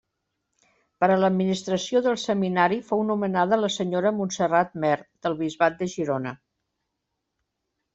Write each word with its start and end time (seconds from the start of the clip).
Per 1.03 1.09
a 1.15 1.17
l'administració 1.23 2.01
del 2.07 2.17
seminari 2.23 2.81
fou 2.89 3.05
nomenada 3.11 3.63
la 3.63 3.71
senyora 3.79 4.15
Montserrat 4.23 4.77
Mer, 4.89 4.95
del 5.29 5.41
bisbat 5.47 5.81
de 5.85 5.95
Girona. 5.97 6.39